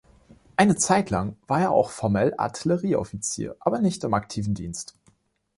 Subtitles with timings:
[0.55, 4.95] Eine Zeitlang war er auch formell Artillerieoffizier, aber nicht im aktiven Dienst.